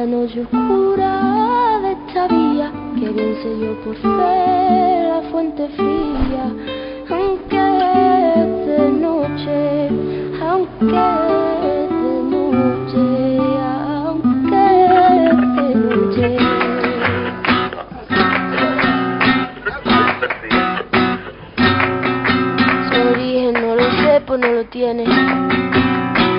esta 0.00 0.16
noche 0.16 0.40
oscura 0.40 1.78
de 1.82 1.92
esta 1.92 2.26
vía, 2.28 2.72
que 2.94 3.08
bien 3.10 3.34
sé 3.42 3.50
yo 3.60 3.74
por 3.84 3.94
fe 3.96 5.08
la 5.08 5.20
fuente 5.30 5.68
fría, 5.76 6.44
aunque 7.10 7.60
es 8.36 8.50
de 8.66 8.92
noche, 8.92 9.90
aunque 10.42 11.02
es 11.66 11.90
noche, 12.32 13.04
aunque 14.06 14.62
es 15.26 15.38
de 15.56 15.74
noche. 15.74 16.28
no 23.52 23.74
lo 23.74 23.82
sé, 23.82 24.22
pues 24.26 24.40
no 24.40 24.46
lo 24.46 24.64
tiene. 24.66 25.04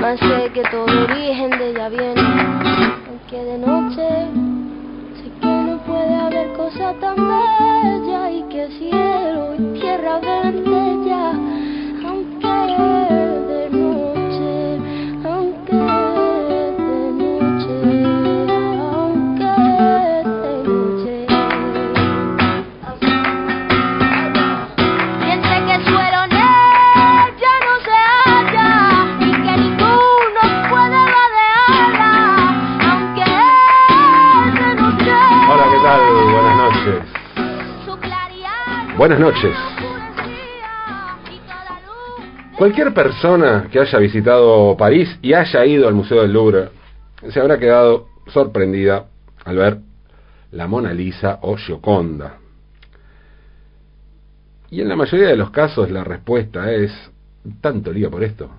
Más 0.01 0.19
sé 0.19 0.51
que 0.51 0.63
todo 0.71 0.85
origen 0.85 1.51
de 1.51 1.69
ella 1.69 1.89
viene. 1.89 2.20
De 3.41 3.57
noche. 3.57 4.07
Sé 5.15 5.31
que 5.41 5.47
no 5.47 5.79
puede 5.79 6.13
haber 6.13 6.53
cosa 6.53 6.93
tan 7.01 7.15
bella 7.15 7.80
Buenas 39.01 39.19
noches. 39.19 39.55
Cualquier 42.55 42.93
persona 42.93 43.67
que 43.71 43.79
haya 43.79 43.97
visitado 43.97 44.77
París 44.77 45.17
y 45.23 45.33
haya 45.33 45.65
ido 45.65 45.87
al 45.87 45.95
Museo 45.95 46.21
del 46.21 46.33
Louvre 46.33 46.69
se 47.31 47.39
habrá 47.39 47.57
quedado 47.57 48.09
sorprendida 48.27 49.07
al 49.43 49.57
ver 49.57 49.79
la 50.51 50.67
Mona 50.67 50.93
Lisa 50.93 51.39
o 51.41 51.57
Gioconda. 51.57 52.37
Y 54.69 54.81
en 54.81 54.87
la 54.87 54.95
mayoría 54.95 55.29
de 55.29 55.35
los 55.35 55.49
casos 55.49 55.89
la 55.89 56.03
respuesta 56.03 56.71
es 56.71 56.91
tanto 57.59 57.91
lío 57.91 58.11
por 58.11 58.23
esto. 58.23 58.51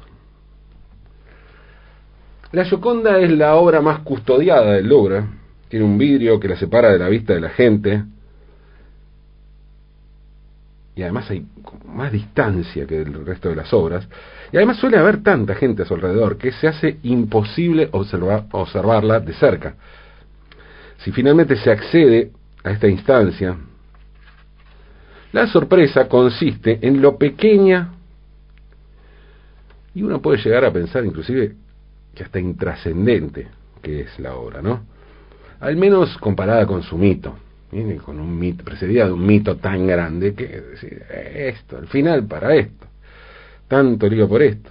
La 2.50 2.64
Gioconda 2.64 3.20
es 3.20 3.30
la 3.30 3.54
obra 3.54 3.80
más 3.80 4.00
custodiada 4.00 4.72
del 4.72 4.88
Louvre. 4.88 5.22
Tiene 5.68 5.84
un 5.84 5.96
vidrio 5.96 6.40
que 6.40 6.48
la 6.48 6.56
separa 6.56 6.90
de 6.90 6.98
la 6.98 7.08
vista 7.08 7.32
de 7.32 7.40
la 7.40 7.50
gente. 7.50 8.02
Y 10.94 11.02
además 11.02 11.30
hay 11.30 11.46
más 11.86 12.12
distancia 12.12 12.86
que 12.86 13.00
el 13.00 13.24
resto 13.24 13.48
de 13.48 13.56
las 13.56 13.72
obras. 13.72 14.06
Y 14.52 14.56
además 14.56 14.76
suele 14.76 14.98
haber 14.98 15.22
tanta 15.22 15.54
gente 15.54 15.82
a 15.82 15.86
su 15.86 15.94
alrededor 15.94 16.36
que 16.36 16.52
se 16.52 16.68
hace 16.68 16.98
imposible 17.02 17.88
observar, 17.92 18.44
observarla 18.52 19.20
de 19.20 19.32
cerca. 19.32 19.74
Si 20.98 21.10
finalmente 21.12 21.56
se 21.56 21.70
accede 21.70 22.30
a 22.62 22.70
esta 22.70 22.88
instancia, 22.88 23.56
la 25.32 25.46
sorpresa 25.46 26.08
consiste 26.08 26.78
en 26.82 27.00
lo 27.00 27.16
pequeña 27.16 27.94
y 29.94 30.02
uno 30.02 30.20
puede 30.20 30.42
llegar 30.42 30.64
a 30.64 30.72
pensar 30.72 31.04
inclusive 31.04 31.54
que 32.14 32.22
hasta 32.22 32.38
intrascendente 32.38 33.48
que 33.80 34.02
es 34.02 34.18
la 34.18 34.34
obra, 34.34 34.62
¿no? 34.62 34.84
Al 35.60 35.76
menos 35.76 36.16
comparada 36.18 36.66
con 36.66 36.82
su 36.82 36.96
mito, 36.96 37.36
¿sí? 37.72 37.96
con 38.04 38.20
un 38.20 38.38
mito, 38.38 38.62
precedida 38.62 39.06
de 39.06 39.12
un 39.12 39.26
mito 39.26 39.56
tan 39.56 39.86
grande 39.86 40.34
que 40.34 40.46
decir, 40.46 41.02
esto, 41.10 41.78
al 41.78 41.88
final 41.88 42.26
para 42.26 42.54
esto, 42.54 42.86
tanto 43.66 44.08
lío 44.08 44.28
por 44.28 44.42
esto. 44.42 44.70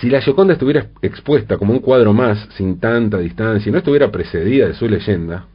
Si 0.00 0.10
la 0.10 0.20
Gioconda 0.20 0.52
estuviera 0.52 0.88
expuesta 1.02 1.56
como 1.56 1.72
un 1.72 1.78
cuadro 1.78 2.12
más, 2.12 2.48
sin 2.56 2.78
tanta 2.78 3.18
distancia, 3.18 3.68
y 3.68 3.72
no 3.72 3.78
estuviera 3.78 4.10
precedida 4.10 4.66
de 4.66 4.74
su 4.74 4.88
leyenda, 4.88 5.46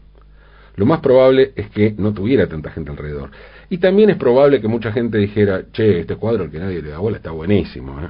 lo 0.75 0.85
más 0.85 1.01
probable 1.01 1.51
es 1.55 1.69
que 1.69 1.93
no 1.97 2.13
tuviera 2.13 2.47
tanta 2.47 2.71
gente 2.71 2.89
alrededor. 2.89 3.31
Y 3.69 3.79
también 3.79 4.09
es 4.09 4.17
probable 4.17 4.61
que 4.61 4.67
mucha 4.69 4.93
gente 4.93 5.17
dijera, 5.17 5.63
che, 5.73 5.99
este 5.99 6.15
cuadro 6.15 6.45
al 6.45 6.51
que 6.51 6.59
nadie 6.59 6.81
le 6.81 6.89
da 6.89 6.99
bola 6.99 7.17
está 7.17 7.31
buenísimo. 7.31 7.99
¿eh? 8.01 8.07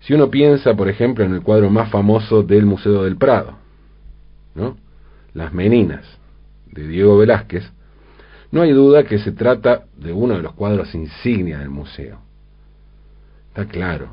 Si 0.00 0.14
uno 0.14 0.30
piensa, 0.30 0.74
por 0.74 0.88
ejemplo, 0.88 1.24
en 1.24 1.34
el 1.34 1.42
cuadro 1.42 1.68
más 1.68 1.90
famoso 1.90 2.42
del 2.42 2.64
Museo 2.64 3.04
del 3.04 3.16
Prado, 3.16 3.58
¿no? 4.54 4.76
Las 5.32 5.52
Meninas, 5.52 6.04
de 6.66 6.86
Diego 6.86 7.18
Velázquez, 7.18 7.64
no 8.50 8.62
hay 8.62 8.72
duda 8.72 9.04
que 9.04 9.18
se 9.18 9.32
trata 9.32 9.84
de 9.96 10.12
uno 10.12 10.36
de 10.36 10.42
los 10.42 10.54
cuadros 10.54 10.94
insignia 10.94 11.58
del 11.58 11.70
museo. 11.70 12.20
Está 13.48 13.66
claro. 13.66 14.08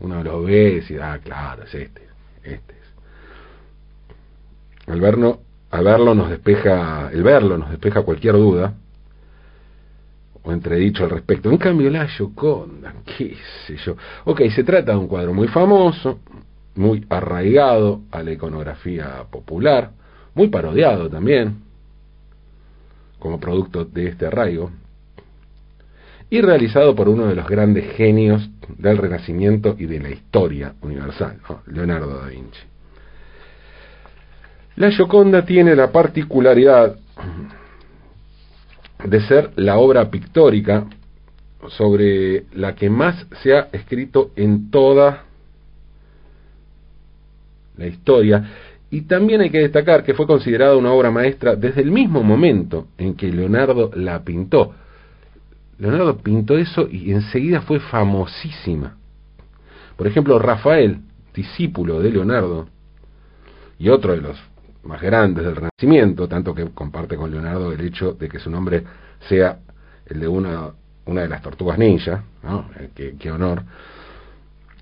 Uno 0.00 0.22
lo 0.22 0.42
ve 0.42 0.84
y 0.88 0.96
ah, 0.96 1.18
claro, 1.22 1.62
es 1.62 1.74
este, 1.74 2.02
este 2.42 2.72
es. 2.72 4.88
Al 4.88 5.00
verlo, 5.00 5.40
al 5.70 5.84
verlo 5.84 6.14
nos 6.14 6.28
despeja, 6.28 7.10
el 7.12 7.22
verlo 7.22 7.56
nos 7.56 7.70
despeja 7.70 8.02
cualquier 8.02 8.34
duda 8.34 8.74
o 10.42 10.52
entredicho 10.52 11.04
al 11.04 11.10
respecto. 11.10 11.50
En 11.50 11.56
cambio, 11.56 11.88
la 11.90 12.06
Gioconda, 12.06 12.94
qué 13.04 13.36
sé 13.66 13.76
yo. 13.76 13.96
Ok, 14.24 14.42
se 14.54 14.62
trata 14.62 14.92
de 14.92 14.98
un 14.98 15.08
cuadro 15.08 15.32
muy 15.32 15.48
famoso, 15.48 16.20
muy 16.74 17.06
arraigado 17.08 18.00
a 18.10 18.22
la 18.22 18.32
iconografía 18.32 19.24
popular, 19.30 19.90
muy 20.34 20.48
parodiado 20.48 21.08
también, 21.08 21.62
como 23.18 23.38
producto 23.40 23.84
de 23.84 24.08
este 24.08 24.26
arraigo, 24.26 24.70
y 26.30 26.40
realizado 26.40 26.94
por 26.94 27.08
uno 27.08 27.26
de 27.26 27.34
los 27.34 27.46
grandes 27.46 27.94
genios 27.96 28.48
del 28.78 28.98
Renacimiento 28.98 29.76
y 29.78 29.86
de 29.86 30.00
la 30.00 30.10
historia 30.10 30.74
universal. 30.82 31.38
Leonardo 31.66 32.18
da 32.18 32.28
Vinci. 32.28 32.60
La 34.76 34.90
Gioconda 34.90 35.44
tiene 35.44 35.76
la 35.76 35.92
particularidad 35.92 36.96
de 39.04 39.20
ser 39.20 39.52
la 39.56 39.76
obra 39.76 40.10
pictórica 40.10 40.86
sobre 41.68 42.46
la 42.52 42.74
que 42.74 42.90
más 42.90 43.26
se 43.42 43.56
ha 43.56 43.68
escrito 43.72 44.32
en 44.34 44.70
toda 44.70 45.24
la 47.76 47.86
historia 47.86 48.44
y 48.90 49.02
también 49.02 49.40
hay 49.40 49.50
que 49.50 49.58
destacar 49.58 50.04
que 50.04 50.14
fue 50.14 50.26
considerada 50.26 50.76
una 50.76 50.92
obra 50.92 51.10
maestra 51.10 51.56
desde 51.56 51.82
el 51.82 51.90
mismo 51.90 52.22
momento 52.22 52.86
en 52.96 53.14
que 53.14 53.26
Leonardo 53.32 53.90
la 53.94 54.22
pintó. 54.22 54.72
Leonardo 55.78 56.18
pintó 56.18 56.56
eso 56.56 56.86
y 56.88 57.10
enseguida 57.10 57.62
fue 57.62 57.80
famosísima. 57.80 58.96
Por 59.96 60.06
ejemplo, 60.06 60.38
Rafael, 60.38 61.00
discípulo 61.34 62.00
de 62.00 62.10
Leonardo 62.10 62.68
y 63.80 63.88
otro 63.88 64.12
de 64.12 64.20
los 64.20 64.38
más 64.84 65.02
grandes 65.02 65.44
del 65.44 65.56
Renacimiento, 65.56 66.28
tanto 66.28 66.54
que 66.54 66.68
comparte 66.70 67.16
con 67.16 67.30
Leonardo 67.30 67.72
el 67.72 67.80
hecho 67.80 68.12
de 68.12 68.28
que 68.28 68.38
su 68.38 68.50
nombre 68.50 68.84
sea 69.28 69.58
el 70.06 70.20
de 70.20 70.28
una, 70.28 70.70
una 71.06 71.22
de 71.22 71.28
las 71.28 71.42
tortugas 71.42 71.78
ninja, 71.78 72.22
¿no? 72.42 72.70
Eh, 72.78 72.90
qué, 72.94 73.16
qué 73.18 73.32
honor. 73.32 73.62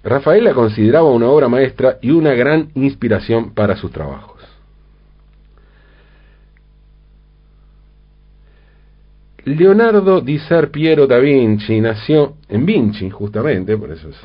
Rafael 0.05 0.45
la 0.45 0.53
consideraba 0.53 1.11
una 1.11 1.29
obra 1.29 1.49
maestra 1.49 1.99
y 2.03 2.11
una 2.11 2.35
gran 2.35 2.71
inspiración 2.75 3.55
para 3.55 3.77
sus 3.77 3.93
trabajos. 3.93 4.33
Leonardo 9.45 10.21
di 10.21 10.39
Ser 10.39 10.71
Piero 10.71 11.07
da 11.07 11.19
Vinci 11.19 11.81
nació 11.81 12.35
en 12.49 12.65
Vinci, 12.65 13.11
justamente, 13.11 13.77
por 13.77 13.91
eso 13.91 14.09
es 14.09 14.17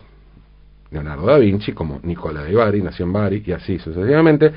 Leonardo 0.91 1.25
da 1.25 1.37
Vinci, 1.37 1.73
como 1.73 1.99
Nicola 2.03 2.43
de 2.43 2.53
Bari, 2.53 2.81
nació 2.81 3.05
en 3.05 3.13
Bari, 3.13 3.43
y 3.45 3.51
así 3.51 3.79
sucesivamente. 3.79 4.51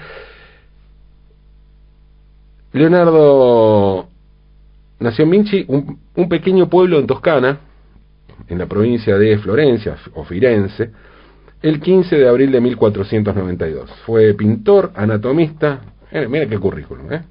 Leonardo 2.73 4.07
nació 5.01 5.25
en 5.25 5.31
Vinci, 5.31 5.65
un, 5.67 5.99
un 6.15 6.29
pequeño 6.29 6.69
pueblo 6.69 6.99
en 6.99 7.07
Toscana, 7.07 7.59
en 8.51 8.59
la 8.59 8.67
provincia 8.67 9.17
de 9.17 9.39
Florencia 9.39 9.97
o 10.15 10.25
Firenze, 10.25 10.91
el 11.63 11.81
15 11.81 12.17
de 12.17 12.29
abril 12.29 12.51
de 12.51 12.61
1492. 12.61 13.91
Fue 14.05 14.35
pintor, 14.35 14.91
anatomista, 14.95 15.81
mira 16.29 16.47
qué 16.47 16.59
currículum, 16.59 17.13
¿eh? 17.13 17.23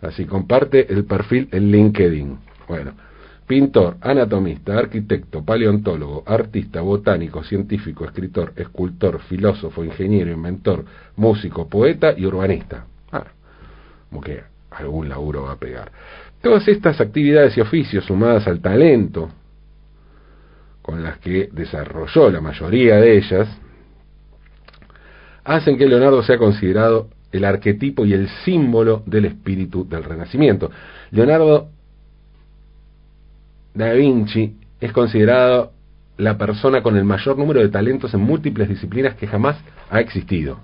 Así 0.00 0.24
comparte 0.24 0.90
el 0.92 1.04
perfil 1.04 1.48
en 1.52 1.70
LinkedIn. 1.70 2.38
Bueno, 2.66 2.92
pintor, 3.46 3.96
anatomista, 4.00 4.78
arquitecto, 4.78 5.44
paleontólogo, 5.44 6.22
artista, 6.26 6.80
botánico, 6.80 7.44
científico, 7.44 8.06
escritor, 8.06 8.54
escultor, 8.56 9.20
filósofo, 9.20 9.84
ingeniero, 9.84 10.32
inventor, 10.32 10.84
músico, 11.16 11.68
poeta 11.68 12.14
y 12.16 12.24
urbanista. 12.24 12.86
Ah, 13.12 13.26
como 14.08 14.22
que 14.22 14.40
algún 14.70 15.08
laburo 15.10 15.42
va 15.42 15.52
a 15.52 15.58
pegar. 15.58 15.92
Todas 16.40 16.66
estas 16.66 16.98
actividades 16.98 17.58
y 17.58 17.60
oficios 17.60 18.06
sumadas 18.06 18.46
al 18.46 18.60
talento 18.60 19.28
con 20.90 21.04
las 21.04 21.18
que 21.18 21.48
desarrolló 21.52 22.32
la 22.32 22.40
mayoría 22.40 22.96
de 22.96 23.16
ellas, 23.16 23.48
hacen 25.44 25.78
que 25.78 25.86
Leonardo 25.86 26.20
sea 26.24 26.36
considerado 26.36 27.10
el 27.30 27.44
arquetipo 27.44 28.04
y 28.04 28.12
el 28.12 28.28
símbolo 28.44 29.04
del 29.06 29.26
espíritu 29.26 29.88
del 29.88 30.02
Renacimiento. 30.02 30.68
Leonardo 31.12 31.68
da 33.72 33.92
Vinci 33.92 34.56
es 34.80 34.90
considerado 34.90 35.70
la 36.16 36.36
persona 36.36 36.82
con 36.82 36.96
el 36.96 37.04
mayor 37.04 37.38
número 37.38 37.60
de 37.60 37.68
talentos 37.68 38.12
en 38.12 38.22
múltiples 38.22 38.68
disciplinas 38.68 39.14
que 39.14 39.28
jamás 39.28 39.58
ha 39.90 40.00
existido. 40.00 40.58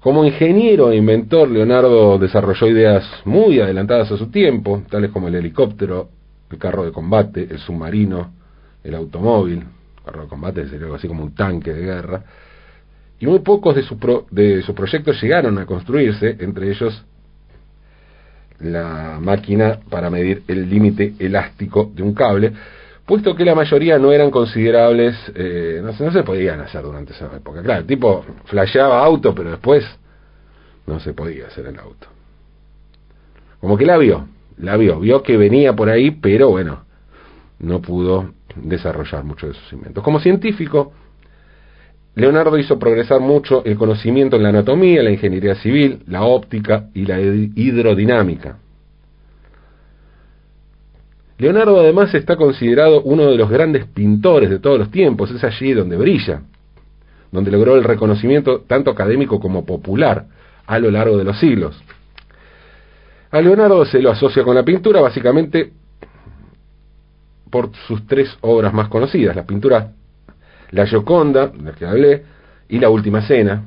Como 0.00 0.24
ingeniero 0.24 0.90
e 0.90 0.96
inventor, 0.96 1.48
Leonardo 1.48 2.18
desarrolló 2.18 2.66
ideas 2.66 3.08
muy 3.24 3.60
adelantadas 3.60 4.10
a 4.10 4.16
su 4.16 4.32
tiempo, 4.32 4.82
tales 4.90 5.12
como 5.12 5.28
el 5.28 5.36
helicóptero, 5.36 6.08
el 6.54 6.58
carro 6.58 6.84
de 6.84 6.92
combate, 6.92 7.46
el 7.50 7.58
submarino, 7.58 8.32
el 8.82 8.94
automóvil, 8.94 9.58
el 9.58 10.02
carro 10.04 10.22
de 10.22 10.28
combate 10.28 10.64
sería 10.64 10.84
algo 10.84 10.96
así 10.96 11.08
como 11.08 11.22
un 11.22 11.34
tanque 11.34 11.72
de 11.72 11.82
guerra, 11.82 12.22
y 13.18 13.26
muy 13.26 13.40
pocos 13.40 13.74
de, 13.74 13.82
sus 13.82 13.98
de 14.30 14.62
sus 14.62 14.74
proyectos 14.74 15.20
llegaron 15.22 15.58
a 15.58 15.66
construirse, 15.66 16.36
entre 16.40 16.70
ellos 16.70 17.04
la 18.60 19.18
máquina 19.20 19.80
para 19.90 20.10
medir 20.10 20.42
el 20.48 20.68
límite 20.68 21.14
elástico 21.18 21.90
de 21.94 22.02
un 22.02 22.14
cable, 22.14 22.52
puesto 23.04 23.34
que 23.34 23.44
la 23.44 23.54
mayoría 23.54 23.98
no 23.98 24.12
eran 24.12 24.30
considerables, 24.30 25.16
eh, 25.34 25.80
no, 25.82 25.92
no, 25.92 26.12
se 26.12 26.22
podían 26.22 26.60
hacer 26.60 26.82
durante 26.82 27.12
esa 27.12 27.26
época. 27.36 27.62
Claro, 27.62 27.80
el 27.80 27.86
tipo 27.86 28.24
flasheaba 28.44 29.04
auto, 29.04 29.34
pero 29.34 29.50
después 29.50 29.84
no 30.86 31.00
se 31.00 31.12
podía 31.12 31.46
hacer 31.46 31.66
el 31.66 31.78
auto. 31.78 32.06
Como 33.60 33.76
que 33.76 33.86
la 33.86 33.96
vio, 33.96 34.28
la 34.58 34.76
vio, 34.76 35.00
vio 35.00 35.22
que 35.22 35.36
venía 35.36 35.74
por 35.74 35.88
ahí, 35.88 36.10
pero 36.10 36.50
bueno, 36.50 36.84
no 37.58 37.80
pudo 37.80 38.32
desarrollar 38.56 39.24
muchos 39.24 39.50
de 39.50 39.54
sus 39.54 39.72
inventos. 39.72 40.02
Como 40.02 40.20
científico, 40.20 40.92
Leonardo 42.14 42.56
hizo 42.58 42.78
progresar 42.78 43.20
mucho 43.20 43.64
el 43.64 43.76
conocimiento 43.76 44.36
en 44.36 44.44
la 44.44 44.50
anatomía, 44.50 45.02
la 45.02 45.10
ingeniería 45.10 45.56
civil, 45.56 46.00
la 46.06 46.22
óptica 46.22 46.88
y 46.94 47.06
la 47.06 47.20
hidrodinámica. 47.20 48.58
Leonardo 51.38 51.80
además 51.80 52.14
está 52.14 52.36
considerado 52.36 53.02
uno 53.02 53.26
de 53.26 53.36
los 53.36 53.50
grandes 53.50 53.86
pintores 53.86 54.50
de 54.50 54.60
todos 54.60 54.78
los 54.78 54.90
tiempos, 54.92 55.32
es 55.32 55.42
allí 55.42 55.72
donde 55.72 55.96
brilla, 55.96 56.42
donde 57.32 57.50
logró 57.50 57.74
el 57.74 57.82
reconocimiento 57.82 58.60
tanto 58.60 58.92
académico 58.92 59.40
como 59.40 59.66
popular 59.66 60.26
a 60.66 60.78
lo 60.78 60.92
largo 60.92 61.18
de 61.18 61.24
los 61.24 61.38
siglos. 61.40 61.82
A 63.34 63.40
Leonardo 63.40 63.84
se 63.84 64.00
lo 64.00 64.12
asocia 64.12 64.44
con 64.44 64.54
la 64.54 64.62
pintura 64.62 65.00
básicamente 65.00 65.72
por 67.50 67.74
sus 67.88 68.06
tres 68.06 68.38
obras 68.42 68.72
más 68.72 68.86
conocidas, 68.86 69.34
la 69.34 69.44
pintura 69.44 69.90
La 70.70 70.86
Gioconda, 70.86 71.48
de 71.48 71.62
la 71.64 71.72
que 71.72 71.84
hablé, 71.84 72.22
y 72.68 72.78
La 72.78 72.90
Última 72.90 73.26
Cena, 73.26 73.64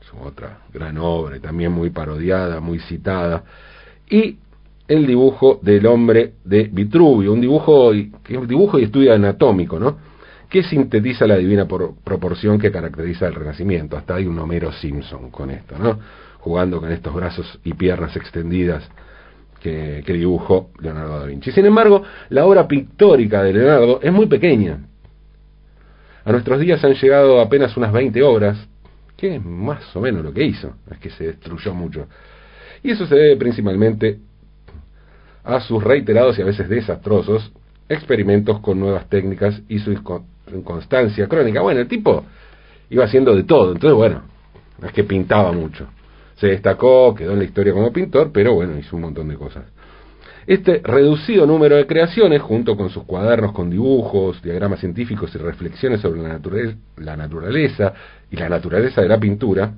su 0.00 0.18
otra 0.18 0.58
gran 0.70 0.98
obra 0.98 1.40
también 1.40 1.72
muy 1.72 1.88
parodiada, 1.88 2.60
muy 2.60 2.78
citada, 2.80 3.42
y 4.10 4.36
el 4.86 5.06
dibujo 5.06 5.58
del 5.62 5.86
hombre 5.86 6.34
de 6.44 6.64
Vitruvio, 6.64 7.32
un 7.32 7.40
dibujo, 7.40 7.90
que 8.22 8.36
un 8.36 8.46
dibujo 8.46 8.78
y 8.78 8.82
estudio 8.82 9.14
anatómico, 9.14 9.78
¿no? 9.78 9.96
Que 10.48 10.62
sintetiza 10.62 11.26
la 11.26 11.36
divina 11.36 11.66
proporción 11.66 12.58
que 12.58 12.70
caracteriza 12.70 13.26
el 13.26 13.34
Renacimiento. 13.34 13.96
Hasta 13.96 14.16
hay 14.16 14.26
un 14.26 14.38
Homero 14.38 14.72
Simpson 14.72 15.30
con 15.30 15.50
esto, 15.50 15.78
¿no? 15.78 15.98
Jugando 16.38 16.80
con 16.80 16.92
estos 16.92 17.14
brazos 17.14 17.58
y 17.64 17.74
piernas 17.74 18.14
extendidas 18.16 18.88
que, 19.60 20.02
que 20.04 20.12
dibujó 20.12 20.70
Leonardo 20.80 21.20
da 21.20 21.26
Vinci. 21.26 21.50
Sin 21.52 21.64
embargo, 21.64 22.02
la 22.28 22.44
obra 22.44 22.68
pictórica 22.68 23.42
de 23.42 23.52
Leonardo 23.52 24.00
es 24.02 24.12
muy 24.12 24.26
pequeña. 24.26 24.78
A 26.24 26.32
nuestros 26.32 26.60
días 26.60 26.82
han 26.84 26.94
llegado 26.94 27.40
apenas 27.40 27.76
unas 27.76 27.92
20 27.92 28.22
obras, 28.22 28.68
que 29.16 29.36
es 29.36 29.44
más 29.44 29.94
o 29.96 30.00
menos 30.00 30.24
lo 30.24 30.32
que 30.32 30.44
hizo, 30.44 30.74
es 30.90 30.98
que 30.98 31.10
se 31.10 31.24
destruyó 31.24 31.74
mucho. 31.74 32.06
Y 32.82 32.90
eso 32.90 33.06
se 33.06 33.14
debe 33.14 33.36
principalmente 33.36 34.18
a 35.42 35.60
sus 35.60 35.82
reiterados 35.82 36.38
y 36.38 36.42
a 36.42 36.46
veces 36.46 36.68
desastrosos 36.68 37.52
experimentos 37.88 38.60
con 38.60 38.80
nuevas 38.80 39.08
técnicas 39.08 39.60
y 39.68 39.78
su 39.78 39.92
inconstancia 40.52 41.26
crónica. 41.28 41.60
Bueno, 41.60 41.80
el 41.80 41.88
tipo 41.88 42.24
iba 42.90 43.04
haciendo 43.04 43.34
de 43.34 43.44
todo, 43.44 43.72
entonces 43.72 43.96
bueno, 43.96 44.22
es 44.82 44.92
que 44.92 45.04
pintaba 45.04 45.52
mucho. 45.52 45.88
Se 46.36 46.48
destacó, 46.48 47.14
quedó 47.14 47.32
en 47.32 47.38
la 47.38 47.44
historia 47.44 47.72
como 47.72 47.92
pintor, 47.92 48.30
pero 48.32 48.54
bueno, 48.54 48.76
hizo 48.78 48.96
un 48.96 49.02
montón 49.02 49.28
de 49.28 49.36
cosas. 49.36 49.64
Este 50.46 50.80
reducido 50.84 51.46
número 51.46 51.76
de 51.76 51.86
creaciones, 51.86 52.42
junto 52.42 52.76
con 52.76 52.90
sus 52.90 53.04
cuadernos 53.04 53.52
con 53.52 53.70
dibujos, 53.70 54.42
diagramas 54.42 54.80
científicos 54.80 55.34
y 55.34 55.38
reflexiones 55.38 56.00
sobre 56.00 56.22
la, 56.22 56.38
la 56.98 57.16
naturaleza 57.16 57.94
y 58.30 58.36
la 58.36 58.48
naturaleza 58.50 59.00
de 59.00 59.08
la 59.08 59.18
pintura, 59.18 59.72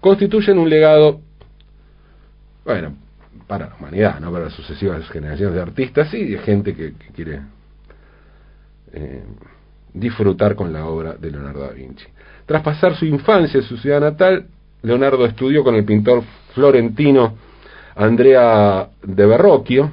constituyen 0.00 0.58
un 0.58 0.68
legado, 0.68 1.20
bueno, 2.64 2.96
para 3.46 3.68
la 3.68 3.76
humanidad, 3.76 4.20
no 4.20 4.32
para 4.32 4.44
las 4.44 4.54
sucesivas 4.54 5.08
generaciones 5.10 5.54
de 5.54 5.60
artistas 5.60 6.12
y 6.14 6.24
de 6.24 6.38
gente 6.38 6.74
que, 6.74 6.94
quiere 7.14 7.40
eh, 8.92 9.22
disfrutar 9.94 10.56
con 10.56 10.72
la 10.72 10.86
obra 10.86 11.14
de 11.14 11.30
Leonardo 11.30 11.60
da 11.60 11.70
Vinci. 11.72 12.04
Tras 12.44 12.62
pasar 12.62 12.96
su 12.96 13.06
infancia 13.06 13.58
en 13.58 13.64
su 13.64 13.76
ciudad 13.78 14.00
natal, 14.00 14.46
Leonardo 14.82 15.24
estudió 15.24 15.64
con 15.64 15.76
el 15.76 15.84
pintor 15.84 16.22
florentino 16.52 17.34
Andrea 17.96 18.88
de 19.02 19.26
Verrocchio. 19.26 19.90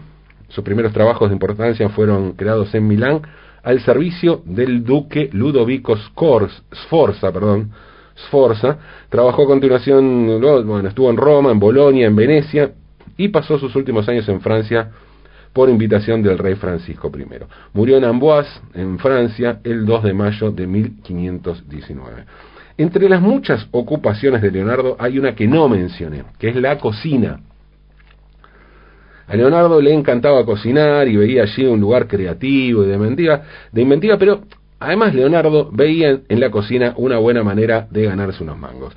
Sus 0.49 0.63
primeros 0.63 0.91
trabajos 0.91 1.29
de 1.29 1.35
importancia 1.35 1.87
fueron 1.89 2.33
creados 2.33 2.73
en 2.75 2.87
Milán 2.87 3.21
al 3.63 3.79
servicio 3.81 4.41
del 4.43 4.83
duque 4.83 5.29
Ludovico 5.31 5.95
Sforza, 5.95 7.31
perdón, 7.31 7.71
Sforza. 8.27 8.77
Trabajó 9.09 9.43
a 9.43 9.47
continuación, 9.47 10.41
estuvo 10.85 11.09
en 11.09 11.17
Roma, 11.17 11.51
en 11.51 11.59
Bolonia, 11.59 12.07
en 12.07 12.15
Venecia 12.15 12.71
y 13.15 13.29
pasó 13.29 13.59
sus 13.59 13.75
últimos 13.75 14.09
años 14.09 14.27
en 14.27 14.41
Francia 14.41 14.91
por 15.53 15.69
invitación 15.69 16.21
del 16.23 16.37
rey 16.37 16.55
Francisco 16.55 17.11
I. 17.13 17.25
Murió 17.73 17.97
en 17.97 18.05
Amboise, 18.05 18.61
en 18.73 18.97
Francia, 18.99 19.59
el 19.63 19.85
2 19.85 20.03
de 20.03 20.13
mayo 20.13 20.51
de 20.51 20.67
1519. 20.67 22.25
Entre 22.77 23.09
las 23.09 23.21
muchas 23.21 23.67
ocupaciones 23.71 24.41
de 24.41 24.51
Leonardo 24.51 24.95
hay 24.97 25.19
una 25.19 25.35
que 25.35 25.47
no 25.47 25.67
mencioné, 25.67 26.23
que 26.39 26.49
es 26.49 26.55
la 26.55 26.77
cocina. 26.77 27.41
A 29.27 29.35
Leonardo 29.35 29.79
le 29.81 29.93
encantaba 29.93 30.45
cocinar 30.45 31.07
y 31.07 31.15
veía 31.15 31.43
allí 31.43 31.65
un 31.65 31.79
lugar 31.79 32.07
creativo 32.07 32.83
y 32.83 32.87
de 32.87 32.95
inventiva, 32.95 33.41
de 33.71 33.81
inventiva 33.81 34.17
pero 34.17 34.41
además 34.79 35.13
Leonardo 35.13 35.69
veía 35.71 36.21
en 36.27 36.39
la 36.39 36.49
cocina 36.49 36.93
una 36.97 37.17
buena 37.17 37.43
manera 37.43 37.87
de 37.89 38.05
ganarse 38.05 38.43
unos 38.43 38.57
mangos. 38.57 38.93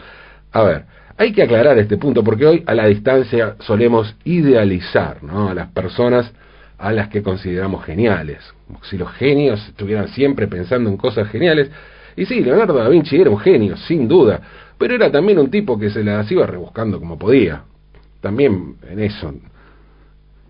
A 0.53 0.63
ver, 0.63 0.85
hay 1.17 1.33
que 1.33 1.43
aclarar 1.43 1.79
este 1.79 1.97
punto 1.97 2.25
porque 2.25 2.47
hoy 2.47 2.65
a 2.67 2.75
la 2.75 2.87
distancia 2.87 3.57
solemos 3.61 4.17
idealizar 4.25 5.23
¿no? 5.23 5.49
a 5.49 5.55
las 5.55 5.69
personas 5.69 6.33
a 6.85 6.93
las 6.93 7.09
que 7.09 7.23
consideramos 7.23 7.83
geniales. 7.83 8.45
si 8.83 8.99
los 8.99 9.11
genios 9.13 9.69
estuvieran 9.69 10.09
siempre 10.09 10.49
pensando 10.49 10.91
en 10.91 10.99
cosas 10.99 11.29
geniales. 11.31 11.71
Y 12.15 12.27
sí, 12.27 12.43
Leonardo 12.43 12.75
da 12.75 12.91
Vinci 12.91 13.19
era 13.19 13.31
un 13.31 13.39
genio, 13.39 13.75
sin 13.79 14.07
duda, 14.07 14.43
pero 14.77 14.95
era 14.95 15.11
también 15.11 15.39
un 15.39 15.51
tipo 15.51 15.79
que 15.79 15.89
se 15.89 16.05
las 16.05 16.31
iba 16.31 16.47
rebuscando 16.47 17.01
como 17.01 17.19
podía. 17.19 17.63
También 18.21 18.77
en 18.87 19.01
eso 19.01 19.33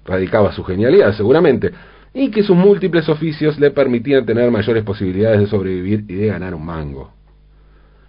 radicaba 0.05 0.53
su 0.53 0.65
genialidad, 0.65 1.15
seguramente, 1.17 1.71
y 2.13 2.33
que 2.33 2.43
sus 2.43 2.57
múltiples 2.57 3.09
oficios 3.09 3.57
le 3.61 3.71
permitían 3.71 4.27
tener 4.27 4.51
mayores 4.51 4.83
posibilidades 4.83 5.39
de 5.39 5.47
sobrevivir 5.47 6.05
y 6.09 6.15
de 6.15 6.27
ganar 6.27 6.53
un 6.53 6.67
mango. 6.67 7.13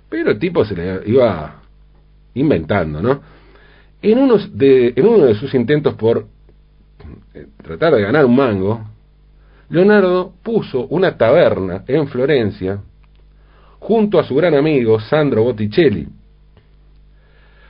Pero 0.09 0.31
el 0.31 0.39
tipo 0.39 0.65
se 0.65 0.75
le 0.75 1.01
iba 1.05 1.61
inventando, 2.33 3.03
¿no? 3.03 3.21
En, 4.01 4.17
unos 4.17 4.57
de, 4.57 4.93
en 4.95 5.05
uno 5.07 5.25
de 5.25 5.35
sus 5.35 5.53
intentos 5.53 5.93
por 5.93 6.25
tratar 7.61 7.95
de 7.95 8.01
ganar 8.01 8.25
un 8.25 8.35
mango, 8.35 8.81
Leonardo 9.69 10.33
puso 10.43 10.87
una 10.87 11.17
taberna 11.17 11.83
en 11.87 12.07
Florencia 12.07 12.79
junto 13.79 14.19
a 14.19 14.23
su 14.23 14.35
gran 14.35 14.55
amigo 14.55 14.99
Sandro 14.99 15.43
Botticelli. 15.43 16.07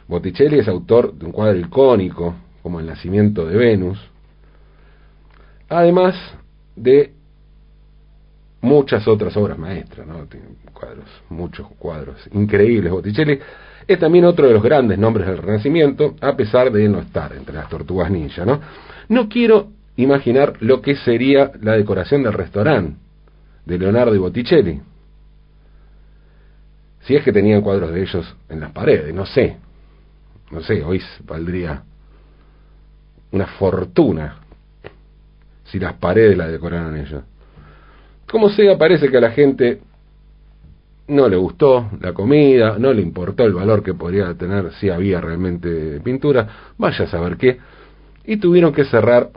Botticelli 0.07 0.59
es 0.59 0.67
autor 0.67 1.13
de 1.13 1.25
un 1.25 1.31
cuadro 1.31 1.57
icónico 1.59 2.35
como 2.61 2.79
El 2.79 2.85
nacimiento 2.85 3.45
de 3.45 3.57
Venus, 3.57 3.99
además 5.67 6.15
de 6.75 7.14
muchas 8.65 9.07
otras 9.07 9.35
obras 9.37 9.57
maestras, 9.57 10.05
¿no? 10.05 10.27
Cuadros, 10.73 11.05
muchos 11.29 11.67
cuadros 11.77 12.17
increíbles. 12.33 12.91
Botticelli 12.91 13.39
es 13.87 13.99
también 13.99 14.25
otro 14.25 14.47
de 14.47 14.53
los 14.53 14.63
grandes 14.63 14.97
nombres 14.97 15.27
del 15.27 15.37
Renacimiento, 15.37 16.15
a 16.19 16.35
pesar 16.35 16.71
de 16.71 16.89
no 16.89 16.99
estar 16.99 17.33
entre 17.33 17.55
las 17.55 17.69
tortugas 17.69 18.09
ninja, 18.09 18.43
¿no? 18.45 18.59
No 19.07 19.29
quiero 19.29 19.69
imaginar 19.95 20.53
lo 20.59 20.81
que 20.81 20.95
sería 20.95 21.51
la 21.61 21.73
decoración 21.73 22.23
del 22.23 22.33
restaurante 22.33 22.97
de 23.65 23.77
Leonardo 23.77 24.15
y 24.15 24.17
Botticelli. 24.17 24.81
Si 27.01 27.15
es 27.15 27.23
que 27.23 27.31
tenían 27.31 27.61
cuadros 27.61 27.91
de 27.91 28.01
ellos 28.01 28.35
en 28.49 28.59
las 28.59 28.71
paredes, 28.71 29.13
no 29.13 29.25
sé. 29.25 29.57
No 30.51 30.61
sé, 30.61 30.83
hoy 30.83 31.01
valdría 31.23 31.83
una 33.31 33.47
fortuna 33.47 34.39
si 35.65 35.79
las 35.79 35.93
paredes 35.93 36.37
las 36.37 36.51
decoraran 36.51 36.95
ellos. 36.97 37.23
Como 38.35 38.49
sea, 38.49 38.77
parece 38.77 39.07
que 39.07 39.15
a 39.15 39.21
la 39.21 39.31
gente 39.31 39.79
no 41.07 41.29
le 41.29 41.37
gustó 41.37 41.89
la 42.01 42.11
comida, 42.11 42.77
no 42.77 42.91
le 42.91 43.01
importó 43.01 43.45
el 43.45 43.53
valor 43.53 43.81
que 43.81 43.93
podría 43.93 44.33
tener 44.33 44.73
si 44.73 44.89
había 44.89 45.21
realmente 45.21 46.01
pintura, 46.01 46.73
vaya 46.77 47.05
a 47.05 47.07
saber 47.07 47.37
qué, 47.37 47.59
y 48.25 48.35
tuvieron 48.35 48.73
que 48.73 48.83
cerrar 48.83 49.29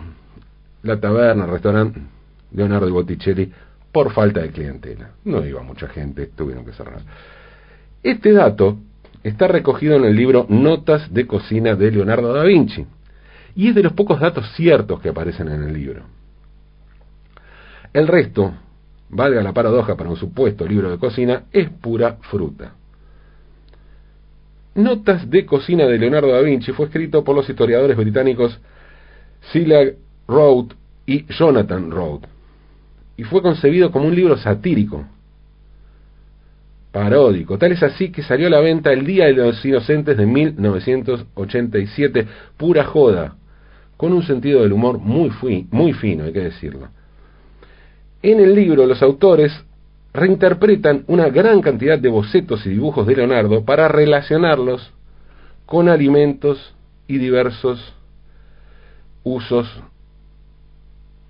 la 0.83 0.99
taberna, 0.99 1.45
el 1.45 1.51
restaurante 1.53 2.01
Leonardo 2.51 2.93
Botticelli 2.93 3.53
por 3.93 4.11
falta 4.11 4.41
de 4.41 4.51
clientela. 4.51 5.11
No 5.25 5.47
iba 5.47 5.63
mucha 5.63 5.87
gente, 5.87 6.27
tuvieron 6.37 6.65
que 6.65 6.73
cerrar. 6.73 7.03
Este 8.03 8.33
dato 8.33 8.79
está 9.23 9.47
recogido 9.47 9.95
en 9.95 10.07
el 10.07 10.17
libro 10.17 10.45
Notas 10.49 11.15
de 11.15 11.25
cocina 11.25 11.77
de 11.77 11.93
Leonardo 11.93 12.33
da 12.33 12.43
Vinci. 12.43 12.85
y 13.55 13.69
es 13.69 13.77
de 13.77 13.85
los 13.85 13.93
pocos 13.93 14.19
datos 14.19 14.45
ciertos 14.57 15.01
que 15.01 15.11
aparecen 15.11 15.47
en 15.47 15.63
el 15.63 15.73
libro. 15.73 16.03
El 17.93 18.09
resto, 18.09 18.55
valga 19.11 19.43
la 19.43 19.53
paradoja 19.53 19.97
para 19.97 20.11
un 20.11 20.17
supuesto 20.17 20.67
libro 20.67 20.91
de 20.91 20.99
cocina, 20.99 21.45
es 21.53 21.69
pura 21.71 22.17
fruta. 22.23 22.75
Notas 24.75 25.29
de 25.29 25.45
cocina 25.45 25.87
de 25.87 25.99
Leonardo 25.99 26.29
da 26.29 26.41
Vinci 26.41 26.73
fue 26.73 26.87
escrito 26.87 27.25
por 27.25 27.35
los 27.35 27.49
historiadores 27.49 27.97
británicos 27.97 28.59
Silas 29.53 29.95
Road 30.27 30.67
y 31.07 31.25
Jonathan 31.33 31.91
Road, 31.91 32.21
y 33.17 33.25
fue 33.25 33.43
concebido 33.43 33.91
como 33.91 34.07
un 34.07 34.15
libro 34.15 34.37
satírico, 34.37 35.05
paródico. 36.93 37.59
Tal 37.59 37.73
es 37.73 37.83
así 37.83 38.11
que 38.11 38.23
salió 38.23 38.47
a 38.47 38.51
la 38.51 38.61
venta 38.61 38.93
el 38.93 39.07
Día 39.07 39.27
de 39.27 39.35
los 39.35 39.65
Inocentes 39.65 40.17
de 40.17 40.27
1987, 40.27 42.27
pura 42.57 42.85
joda, 42.85 43.35
con 43.97 44.13
un 44.13 44.23
sentido 44.23 44.63
del 44.63 44.73
humor 44.73 44.99
muy, 44.99 45.33
muy 45.71 45.93
fino, 45.95 46.25
hay 46.25 46.33
que 46.33 46.41
decirlo. 46.41 46.89
En 48.23 48.41
el 48.41 48.55
libro 48.55 48.87
los 48.87 49.03
autores 49.03 49.53
reinterpretan 50.13 51.05
una 51.07 51.29
gran 51.29 51.61
cantidad 51.61 51.99
de 51.99 52.09
bocetos 52.09 52.67
y 52.67 52.71
dibujos 52.71 53.07
de 53.07 53.17
Leonardo 53.17 53.65
para 53.65 53.89
relacionarlos 53.89 54.93
con 55.67 55.89
alimentos 55.89 56.75
y 57.07 57.19
diversos 57.19 57.95
usos 59.23 59.69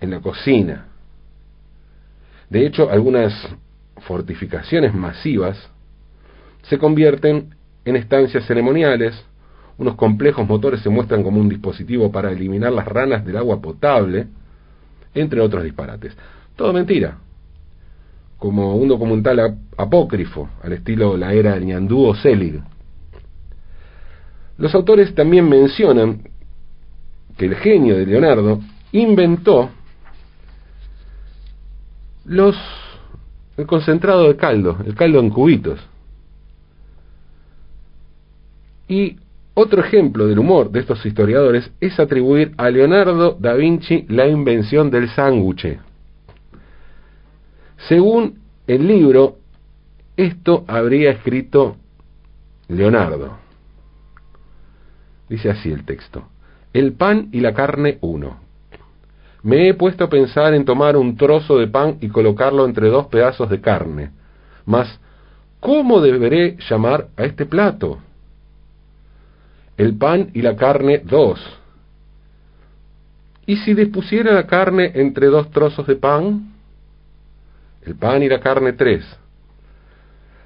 en 0.00 0.11
la 0.11 0.21
cocina. 0.21 0.87
De 2.49 2.64
hecho, 2.64 2.88
algunas 2.90 3.35
fortificaciones 4.07 4.95
masivas 4.95 5.59
se 6.62 6.78
convierten 6.78 7.54
en 7.85 7.97
estancias 7.97 8.47
ceremoniales, 8.47 9.14
unos 9.76 9.97
complejos 9.97 10.47
motores 10.49 10.80
se 10.80 10.88
muestran 10.88 11.23
como 11.23 11.40
un 11.40 11.49
dispositivo 11.49 12.11
para 12.11 12.30
eliminar 12.30 12.73
las 12.73 12.87
ranas 12.87 13.25
del 13.25 13.37
agua 13.37 13.61
potable, 13.61 14.26
entre 15.14 15.40
otros 15.40 15.64
disparates. 15.64 16.16
Todo 16.59 16.73
mentira, 16.73 17.19
como 18.37 18.75
un 18.75 18.88
documental 18.88 19.59
apócrifo, 19.77 20.50
al 20.61 20.73
estilo 20.73 21.17
La 21.17 21.33
Era 21.33 21.55
del 21.55 21.67
Ñandú 21.67 22.05
o 22.05 22.17
Selig. 22.17 22.61
Los 24.57 24.75
autores 24.75 25.15
también 25.15 25.49
mencionan 25.49 26.29
que 27.37 27.47
el 27.47 27.55
genio 27.55 27.97
de 27.97 28.07
Leonardo 28.07 28.59
inventó 28.91 29.71
los 32.25 32.57
el 33.57 33.65
concentrado 33.65 34.27
de 34.27 34.35
caldo, 34.35 34.79
el 34.85 34.97
caldo 34.97 35.21
en 35.21 35.31
cubitos. 35.31 35.79
Y 38.88 39.17
otro 39.55 39.81
ejemplo 39.81 40.27
del 40.27 40.41
humor 40.41 40.73
de 40.73 40.81
estos 40.81 41.07
historiadores 41.07 41.71
es 41.81 42.00
atribuir 42.00 42.53
a 42.57 42.69
Leonardo 42.69 43.37
da 43.38 43.55
Vinci 43.55 44.07
la 44.09 44.27
invención 44.27 44.91
del 44.91 45.09
sándwich. 45.11 45.88
Según 47.87 48.40
el 48.66 48.87
libro, 48.87 49.37
esto 50.16 50.64
habría 50.66 51.11
escrito 51.12 51.76
Leonardo. 52.66 53.38
Dice 55.28 55.50
así 55.50 55.70
el 55.70 55.85
texto. 55.85 56.28
El 56.73 56.94
pan 56.94 57.28
y 57.32 57.40
la 57.40 57.54
carne 57.54 57.99
uno. 58.00 58.40
Me 59.42 59.68
he 59.68 59.75
puesto 59.75 60.04
a 60.04 60.11
pensar 60.11 60.54
en 60.54 60.64
tomar 60.64 60.97
un 60.97 61.16
trozo 61.16 61.58
de 61.58 61.68
pan 61.68 61.99
y 62.00 62.08
colocarlo 62.08 62.64
entre 62.64 62.88
dos 62.88 63.06
pedazos 63.06 63.49
de 63.49 63.61
carne. 63.61 64.11
Mas, 64.66 65.00
¿cómo 65.61 66.00
deberé 66.00 66.56
llamar 66.68 67.08
a 67.16 67.25
este 67.25 67.47
plato? 67.47 67.99
El 69.76 69.97
pan 69.97 70.30
y 70.35 70.42
la 70.42 70.56
carne 70.56 70.99
dos. 71.04 71.40
¿Y 73.47 73.56
si 73.58 73.75
dispusiera 73.75 74.32
la 74.32 74.47
carne 74.47 74.90
entre 74.94 75.28
dos 75.28 75.50
trozos 75.50 75.87
de 75.87 75.97
pan? 75.97 76.58
El 77.88 77.97
pan 77.97 78.23
y 78.23 78.28
la 78.28 78.38
carne 78.38 78.75
tres. 78.75 79.02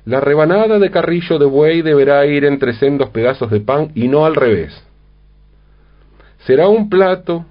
La 0.05 0.21
rebanada 0.21 0.79
de 0.79 0.93
carrillo 0.93 1.41
de 1.41 1.47
buey 1.47 1.83
deberá 1.83 2.25
ir 2.25 2.45
entre 2.45 2.73
sendos 2.75 3.11
pedazos 3.11 3.51
de 3.51 3.59
pan 3.59 3.91
y 3.97 4.07
no 4.07 4.25
al 4.25 4.37
revés. 4.37 4.73
Será 6.47 6.69
un 6.69 6.89
plato 6.89 7.45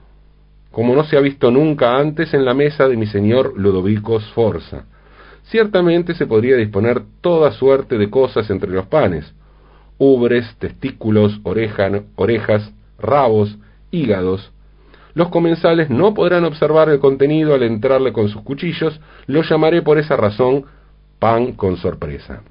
como 0.72 0.96
no 0.96 1.04
se 1.04 1.18
ha 1.18 1.20
visto 1.20 1.52
nunca 1.52 1.98
antes 1.98 2.34
en 2.34 2.46
la 2.46 2.54
mesa 2.54 2.88
de 2.88 2.96
mi 2.96 3.06
señor 3.06 3.58
Ludovico 3.58 4.18
Sforza. 4.22 4.86
Ciertamente 5.44 6.16
se 6.16 6.26
podría 6.26 6.56
disponer 6.56 7.02
toda 7.20 7.52
suerte 7.52 7.98
de 7.98 8.10
cosas 8.10 8.50
entre 8.50 8.72
los 8.72 8.86
panes, 8.86 9.34
ubres, 9.98 10.56
testículos, 10.58 11.42
orejas, 11.44 12.72
rabos, 12.98 13.58
hígados. 13.92 14.54
Los 15.14 15.30
comensales 15.30 15.90
no 15.90 16.14
podrán 16.14 16.46
observar 16.46 16.90
el 16.90 17.00
contenido 17.00 17.54
al 17.54 17.64
entrarle 17.64 18.14
con 18.14 18.30
sus 18.30 18.42
cuchillos, 18.44 19.00
lo 19.28 19.42
llamaré 19.44 19.82
por 19.82 19.98
esa 19.98 20.16
razón 20.16 20.66
pan 21.20 21.54
con 21.54 21.78
sorpresa. 21.78 22.42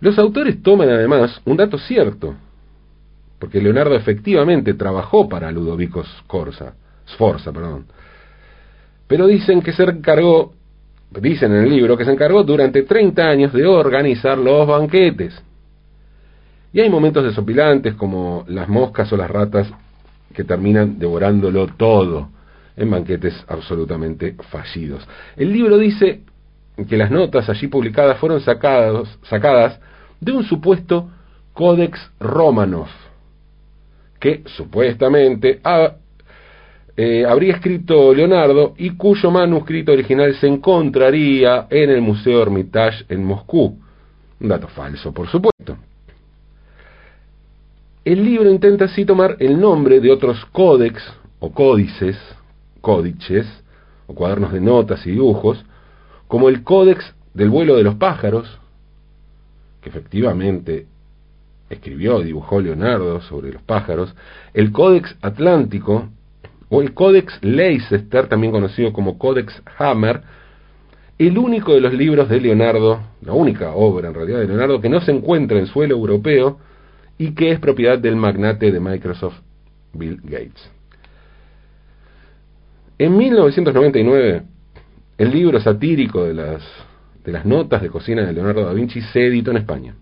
Los 0.00 0.18
autores 0.18 0.62
toman 0.62 0.88
además 0.88 1.40
un 1.44 1.56
dato 1.58 1.76
cierto, 1.78 2.34
porque 3.38 3.60
Leonardo 3.60 3.94
efectivamente 3.94 4.74
trabajó 4.74 5.28
para 5.28 5.52
Ludovico 5.52 6.02
Sforza, 6.04 7.52
perdón. 7.52 7.86
pero 9.06 9.26
dicen 9.26 9.60
que 9.60 9.72
se 9.72 9.82
encargó, 9.82 10.54
dicen 11.10 11.52
en 11.52 11.64
el 11.64 11.70
libro, 11.70 11.96
que 11.98 12.04
se 12.06 12.12
encargó 12.12 12.42
durante 12.44 12.82
30 12.82 13.22
años 13.22 13.52
de 13.52 13.66
organizar 13.66 14.38
los 14.38 14.66
banquetes. 14.66 15.42
Y 16.72 16.80
hay 16.80 16.88
momentos 16.88 17.24
desopilantes 17.24 17.94
como 17.94 18.44
las 18.48 18.68
moscas 18.68 19.12
o 19.12 19.16
las 19.16 19.30
ratas 19.30 19.72
que 20.32 20.44
terminan 20.44 20.98
devorándolo 20.98 21.66
todo 21.66 22.28
en 22.76 22.90
banquetes 22.90 23.44
absolutamente 23.48 24.36
fallidos. 24.50 25.06
El 25.36 25.52
libro 25.52 25.76
dice 25.78 26.20
que 26.88 26.96
las 26.96 27.10
notas 27.10 27.48
allí 27.48 27.66
publicadas 27.66 28.18
fueron 28.18 28.40
sacadas, 28.40 29.18
sacadas 29.22 29.80
de 30.20 30.32
un 30.32 30.44
supuesto 30.44 31.10
Codex 31.52 31.98
Romanov, 32.20 32.88
que 34.18 34.42
supuestamente 34.46 35.60
eh, 36.96 37.24
habría 37.26 37.54
escrito 37.54 38.14
Leonardo 38.14 38.74
y 38.78 38.90
cuyo 38.90 39.30
manuscrito 39.30 39.92
original 39.92 40.34
se 40.36 40.46
encontraría 40.46 41.66
en 41.68 41.90
el 41.90 42.00
Museo 42.00 42.40
Hermitage 42.42 43.04
en 43.08 43.24
Moscú. 43.24 43.78
Un 44.40 44.48
dato 44.48 44.68
falso, 44.68 45.12
por 45.12 45.28
supuesto. 45.28 45.76
El 48.10 48.24
libro 48.24 48.50
intenta 48.50 48.86
así 48.86 49.04
tomar 49.04 49.36
el 49.38 49.60
nombre 49.60 50.00
de 50.00 50.10
otros 50.10 50.44
códex 50.46 51.00
o 51.38 51.52
códices, 51.52 52.18
códices, 52.80 53.46
o 54.08 54.16
cuadernos 54.16 54.52
de 54.52 54.60
notas 54.60 55.06
y 55.06 55.12
dibujos, 55.12 55.64
como 56.26 56.48
el 56.48 56.64
Códex 56.64 57.14
del 57.34 57.50
vuelo 57.50 57.76
de 57.76 57.84
los 57.84 57.94
pájaros, 57.94 58.58
que 59.80 59.90
efectivamente 59.90 60.86
escribió, 61.68 62.18
dibujó 62.18 62.60
Leonardo 62.60 63.20
sobre 63.20 63.52
los 63.52 63.62
pájaros, 63.62 64.12
el 64.54 64.72
Códex 64.72 65.16
Atlántico, 65.22 66.08
o 66.68 66.82
el 66.82 66.94
Códex 66.94 67.38
Leicester, 67.44 68.26
también 68.26 68.50
conocido 68.50 68.92
como 68.92 69.18
Códex 69.18 69.62
Hammer, 69.78 70.22
el 71.16 71.38
único 71.38 71.74
de 71.74 71.80
los 71.80 71.94
libros 71.94 72.28
de 72.28 72.40
Leonardo, 72.40 73.02
la 73.22 73.34
única 73.34 73.70
obra 73.70 74.08
en 74.08 74.14
realidad 74.14 74.40
de 74.40 74.48
Leonardo 74.48 74.80
que 74.80 74.88
no 74.88 75.00
se 75.00 75.12
encuentra 75.12 75.60
en 75.60 75.68
suelo 75.68 75.94
europeo 75.94 76.58
y 77.20 77.34
que 77.34 77.50
es 77.50 77.60
propiedad 77.60 77.98
del 77.98 78.16
magnate 78.16 78.72
de 78.72 78.80
Microsoft, 78.80 79.40
Bill 79.92 80.22
Gates. 80.24 80.70
En 82.96 83.14
1999, 83.14 84.42
el 85.18 85.30
libro 85.30 85.60
satírico 85.60 86.24
de 86.24 86.32
las, 86.32 86.62
de 87.22 87.30
las 87.30 87.44
notas 87.44 87.82
de 87.82 87.90
cocina 87.90 88.24
de 88.24 88.32
Leonardo 88.32 88.64
da 88.64 88.72
Vinci 88.72 89.02
se 89.02 89.26
editó 89.26 89.50
en 89.50 89.58
España 89.58 89.94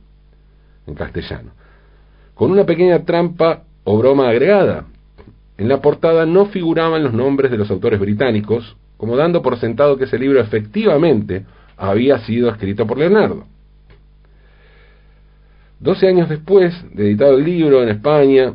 en 0.87 0.95
castellano, 0.95 1.51
con 2.35 2.53
una 2.53 2.65
pequeña 2.65 3.05
trampa 3.05 3.65
o 3.83 3.99
broma 3.99 4.29
agregada. 4.29 4.85
En 5.57 5.69
la 5.69 5.81
portada 5.81 6.25
no 6.25 6.47
figuraban 6.47 7.03
los 7.03 7.15
nombres 7.15 7.51
de 7.51 7.59
los 7.59 7.69
autores 7.69 7.99
británicos, 7.99 8.77
como 8.97 9.17
dando 9.17 9.43
por 9.43 9.59
sentado 9.59 9.97
que 9.97 10.05
ese 10.05 10.21
libro 10.21 10.41
efectivamente 10.41 11.45
había 11.77 12.21
sido 12.21 12.49
escrito 12.49 12.87
por 12.87 12.97
Leonardo. 12.97 13.45
Doce 15.81 16.09
años 16.09 16.29
después 16.29 16.75
de 16.93 17.07
editado 17.07 17.39
el 17.39 17.45
libro 17.45 17.83
en 17.83 17.89
España, 17.91 18.55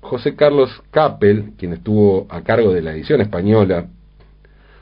José 0.00 0.34
Carlos 0.34 0.70
Capel, 0.90 1.52
quien 1.58 1.74
estuvo 1.74 2.26
a 2.30 2.40
cargo 2.42 2.72
de 2.72 2.80
la 2.80 2.92
edición 2.92 3.20
española, 3.20 3.88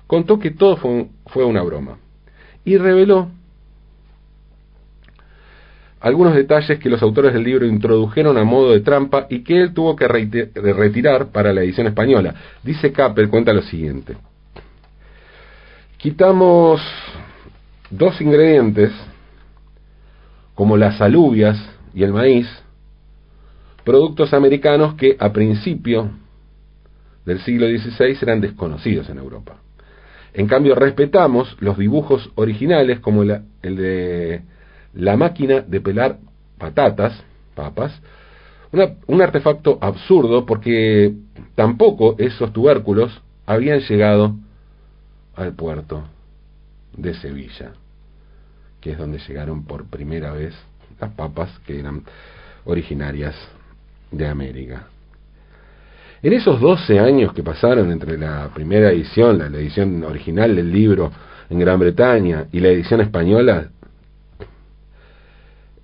contó 0.06 0.38
que 0.38 0.52
todo 0.52 0.76
fue, 0.76 1.44
una 1.44 1.62
broma 1.62 1.98
y 2.64 2.76
reveló 2.76 3.28
algunos 6.00 6.34
detalles 6.34 6.78
que 6.78 6.88
los 6.88 7.02
autores 7.02 7.34
del 7.34 7.42
libro 7.42 7.66
introdujeron 7.66 8.38
a 8.38 8.44
modo 8.44 8.72
de 8.72 8.80
trampa 8.80 9.26
y 9.28 9.40
que 9.44 9.60
él 9.60 9.74
tuvo 9.74 9.96
que 9.96 10.08
retirar 10.08 11.26
para 11.26 11.52
la 11.52 11.62
edición 11.62 11.88
española. 11.88 12.34
Dice 12.62 12.92
Capel, 12.92 13.28
cuenta 13.28 13.52
lo 13.52 13.62
siguiente. 13.62 14.16
Quitamos 15.98 16.80
dos 17.90 18.18
ingredientes, 18.20 18.92
como 20.54 20.76
las 20.76 21.00
alubias 21.00 21.58
y 21.94 22.02
el 22.02 22.12
maíz, 22.12 22.46
productos 23.84 24.32
americanos 24.32 24.94
que 24.94 25.16
a 25.18 25.32
principio 25.32 26.10
del 27.24 27.40
siglo 27.40 27.66
XVI 27.66 28.16
eran 28.22 28.40
desconocidos 28.40 29.08
en 29.08 29.18
Europa. 29.18 29.56
En 30.32 30.46
cambio, 30.46 30.74
respetamos 30.74 31.56
los 31.60 31.76
dibujos 31.76 32.30
originales 32.36 33.00
como 33.00 33.22
el 33.22 33.42
de 33.62 34.42
la 34.94 35.16
máquina 35.16 35.60
de 35.60 35.80
pelar 35.80 36.18
patatas, 36.58 37.22
papas, 37.54 38.00
un 39.06 39.20
artefacto 39.20 39.78
absurdo 39.80 40.46
porque 40.46 41.14
tampoco 41.56 42.14
esos 42.18 42.52
tubérculos 42.52 43.20
habían 43.46 43.80
llegado 43.80 44.36
al 45.34 45.54
puerto 45.54 46.04
de 46.96 47.14
Sevilla, 47.14 47.72
que 48.80 48.92
es 48.92 48.98
donde 48.98 49.18
llegaron 49.18 49.64
por 49.64 49.86
primera 49.86 50.32
vez 50.32 50.54
las 51.00 51.10
papas 51.12 51.50
que 51.66 51.78
eran 51.78 52.02
originarias 52.64 53.34
de 54.10 54.26
América. 54.26 54.86
En 56.22 56.32
esos 56.34 56.60
12 56.60 56.98
años 56.98 57.32
que 57.32 57.42
pasaron 57.42 57.90
entre 57.90 58.18
la 58.18 58.50
primera 58.54 58.90
edición, 58.90 59.38
la, 59.38 59.46
edición 59.46 60.04
original 60.04 60.54
del 60.54 60.70
libro 60.70 61.10
en 61.48 61.58
Gran 61.58 61.80
Bretaña 61.80 62.46
y 62.52 62.60
la 62.60 62.68
edición 62.68 63.00
española, 63.00 63.68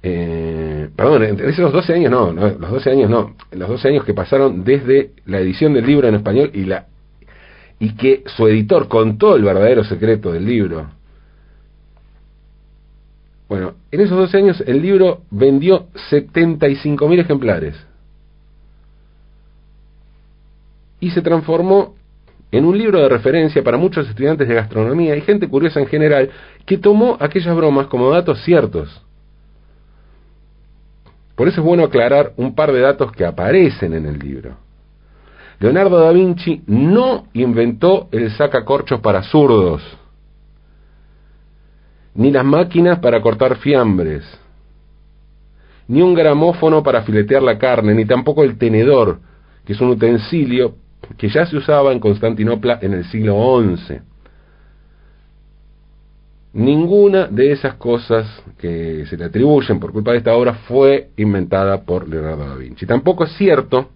eh, 0.02 0.88
perdón, 0.94 1.24
en 1.24 1.40
esos 1.40 1.72
12 1.72 1.94
años 1.94 2.10
no, 2.10 2.32
no, 2.32 2.48
los 2.48 2.70
12 2.70 2.90
años 2.90 3.10
no, 3.10 3.34
los 3.50 3.68
12 3.68 3.88
años 3.88 4.04
que 4.04 4.14
pasaron 4.14 4.62
desde 4.62 5.12
la 5.24 5.38
edición 5.38 5.72
del 5.72 5.86
libro 5.86 6.06
en 6.06 6.16
español 6.16 6.50
y 6.52 6.64
la 6.64 6.86
y 7.78 7.94
que 7.94 8.22
su 8.26 8.46
editor 8.46 8.88
contó 8.88 9.36
el 9.36 9.42
verdadero 9.42 9.84
secreto 9.84 10.32
del 10.32 10.46
libro. 10.46 10.95
Bueno, 13.48 13.74
en 13.90 14.00
esos 14.00 14.16
12 14.16 14.36
años 14.36 14.64
el 14.66 14.82
libro 14.82 15.22
vendió 15.30 15.86
75.000 16.10 17.20
ejemplares. 17.20 17.76
y 21.00 21.10
se 21.10 21.22
transformó 21.22 21.94
en 22.50 22.64
un 22.64 22.78
libro 22.78 23.00
de 23.00 23.08
referencia 23.08 23.62
para 23.62 23.76
muchos 23.76 24.08
estudiantes 24.08 24.48
de 24.48 24.54
gastronomía 24.54 25.16
y 25.16 25.20
gente 25.20 25.48
curiosa 25.48 25.80
en 25.80 25.86
general 25.86 26.30
que 26.64 26.78
tomó 26.78 27.16
aquellas 27.20 27.54
bromas 27.54 27.86
como 27.88 28.10
datos 28.10 28.42
ciertos. 28.44 29.02
Por 31.34 31.48
eso 31.48 31.60
es 31.60 31.66
bueno 31.66 31.84
aclarar 31.84 32.32
un 32.36 32.54
par 32.54 32.72
de 32.72 32.80
datos 32.80 33.12
que 33.12 33.24
aparecen 33.24 33.92
en 33.92 34.06
el 34.06 34.18
libro. 34.18 34.56
Leonardo 35.58 35.98
da 35.98 36.12
Vinci 36.12 36.62
no 36.66 37.26
inventó 37.34 38.08
el 38.12 38.30
sacacorchos 38.30 39.00
para 39.00 39.22
zurdos, 39.22 39.82
ni 42.16 42.30
las 42.30 42.44
máquinas 42.44 42.98
para 42.98 43.20
cortar 43.20 43.56
fiambres, 43.56 44.24
ni 45.88 46.02
un 46.02 46.14
gramófono 46.14 46.82
para 46.82 47.02
filetear 47.02 47.42
la 47.42 47.58
carne, 47.58 47.94
ni 47.94 48.04
tampoco 48.04 48.42
el 48.42 48.58
tenedor, 48.58 49.20
que 49.64 49.74
es 49.74 49.80
un 49.80 49.90
utensilio 49.90 50.74
que 51.16 51.28
ya 51.28 51.46
se 51.46 51.56
usaba 51.56 51.92
en 51.92 52.00
Constantinopla 52.00 52.78
en 52.82 52.94
el 52.94 53.04
siglo 53.04 53.62
XI. 53.76 54.00
Ninguna 56.54 57.26
de 57.26 57.52
esas 57.52 57.74
cosas 57.74 58.26
que 58.58 59.04
se 59.06 59.16
le 59.16 59.26
atribuyen 59.26 59.78
por 59.78 59.92
culpa 59.92 60.12
de 60.12 60.18
esta 60.18 60.34
obra 60.34 60.54
fue 60.66 61.10
inventada 61.18 61.82
por 61.82 62.08
Leonardo 62.08 62.48
da 62.48 62.54
Vinci. 62.54 62.86
Tampoco 62.86 63.24
es 63.24 63.32
cierto 63.32 63.90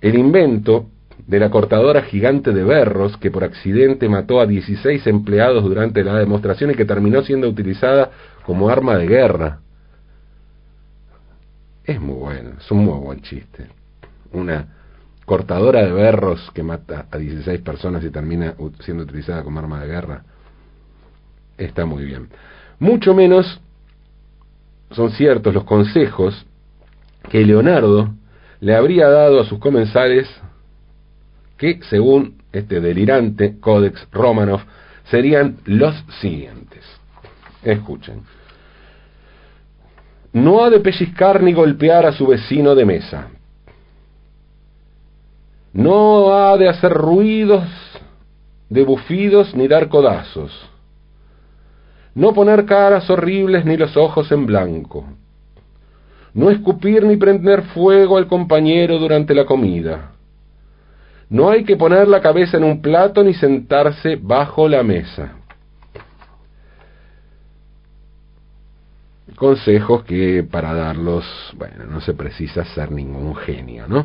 el 0.00 0.16
invento 0.16 0.86
de 1.26 1.38
la 1.38 1.50
cortadora 1.50 2.02
gigante 2.02 2.52
de 2.52 2.64
berros 2.64 3.16
que 3.16 3.30
por 3.30 3.44
accidente 3.44 4.08
mató 4.08 4.40
a 4.40 4.46
16 4.46 5.06
empleados 5.06 5.62
durante 5.64 6.02
la 6.02 6.18
demostración 6.18 6.70
y 6.70 6.74
que 6.74 6.84
terminó 6.84 7.22
siendo 7.22 7.48
utilizada 7.48 8.10
como 8.44 8.68
arma 8.68 8.96
de 8.96 9.06
guerra. 9.06 9.60
Es 11.84 12.00
muy 12.00 12.16
bueno, 12.16 12.50
es 12.58 12.70
un 12.70 12.84
muy 12.84 12.98
buen 12.98 13.20
chiste. 13.22 13.66
Una 14.32 14.66
cortadora 15.24 15.84
de 15.84 15.92
berros 15.92 16.50
que 16.52 16.62
mata 16.62 17.06
a 17.10 17.18
16 17.18 17.60
personas 17.60 18.04
y 18.04 18.10
termina 18.10 18.54
siendo 18.80 19.04
utilizada 19.04 19.42
como 19.42 19.60
arma 19.60 19.80
de 19.80 19.86
guerra, 19.86 20.24
está 21.56 21.86
muy 21.86 22.04
bien. 22.04 22.28
Mucho 22.78 23.14
menos 23.14 23.60
son 24.90 25.10
ciertos 25.12 25.54
los 25.54 25.64
consejos 25.64 26.46
que 27.30 27.46
Leonardo 27.46 28.10
le 28.60 28.74
habría 28.74 29.08
dado 29.08 29.40
a 29.40 29.44
sus 29.44 29.58
comensales 29.58 30.28
que, 31.62 31.78
según 31.88 32.42
este 32.52 32.80
delirante 32.80 33.60
Codex 33.60 34.08
Romanov, 34.10 34.62
serían 35.04 35.58
los 35.64 35.94
siguientes. 36.20 36.84
Escuchen. 37.62 38.22
No 40.32 40.64
ha 40.64 40.70
de 40.70 40.80
pellizcar 40.80 41.40
ni 41.40 41.52
golpear 41.52 42.04
a 42.04 42.12
su 42.12 42.26
vecino 42.26 42.74
de 42.74 42.84
mesa, 42.84 43.28
no 45.72 46.34
ha 46.34 46.56
de 46.58 46.68
hacer 46.68 46.92
ruidos 46.92 47.64
de 48.68 48.82
bufidos 48.84 49.54
ni 49.54 49.68
dar 49.68 49.88
codazos. 49.88 50.50
No 52.14 52.34
poner 52.34 52.66
caras 52.66 53.08
horribles 53.08 53.64
ni 53.64 53.76
los 53.76 53.96
ojos 53.96 54.32
en 54.32 54.46
blanco. 54.46 55.04
No 56.34 56.50
escupir 56.50 57.04
ni 57.04 57.16
prender 57.16 57.62
fuego 57.74 58.18
al 58.18 58.26
compañero 58.26 58.98
durante 58.98 59.34
la 59.34 59.46
comida. 59.46 60.11
No 61.32 61.48
hay 61.48 61.64
que 61.64 61.78
poner 61.78 62.08
la 62.08 62.20
cabeza 62.20 62.58
en 62.58 62.64
un 62.64 62.82
plato 62.82 63.24
ni 63.24 63.32
sentarse 63.32 64.16
bajo 64.20 64.68
la 64.68 64.82
mesa. 64.82 65.32
Consejos 69.34 70.04
que 70.04 70.42
para 70.42 70.74
darlos, 70.74 71.24
bueno, 71.56 71.86
no 71.86 72.02
se 72.02 72.12
precisa 72.12 72.66
ser 72.66 72.90
ningún 72.90 73.34
genio, 73.34 73.88
¿no? 73.88 74.04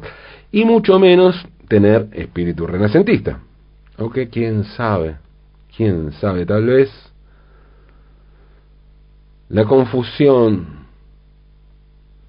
Y 0.53 0.63
mucho 0.63 0.99
menos 0.99 1.45
tener 1.67 2.07
espíritu 2.13 2.65
renacentista. 2.65 3.39
Aunque 3.97 4.29
quién 4.29 4.63
sabe, 4.63 5.17
quién 5.75 6.13
sabe, 6.13 6.45
tal 6.45 6.65
vez 6.65 6.89
la 9.49 9.65
confusión 9.65 10.87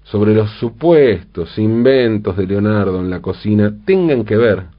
sobre 0.03 0.33
los 0.33 0.51
supuestos 0.59 1.57
inventos 1.57 2.35
de 2.35 2.45
Leonardo 2.45 2.99
en 2.99 3.09
la 3.09 3.21
cocina 3.21 3.73
tengan 3.85 4.25
que 4.25 4.35
ver 4.35 4.78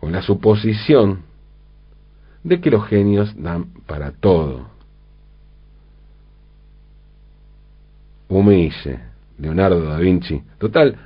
con 0.00 0.12
la 0.12 0.22
suposición 0.22 1.22
de 2.42 2.60
que 2.60 2.70
los 2.70 2.86
genios 2.86 3.34
dan 3.36 3.66
para 3.86 4.12
todo. 4.12 4.68
Humille, 8.28 9.00
Leonardo 9.38 9.82
da 9.84 9.98
Vinci. 9.98 10.42
Total, 10.58 10.96